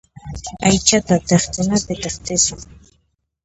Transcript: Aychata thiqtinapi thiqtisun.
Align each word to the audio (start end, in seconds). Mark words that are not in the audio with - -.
Aychata 0.67 1.15
thiqtinapi 1.27 1.93
thiqtisun. 2.01 2.61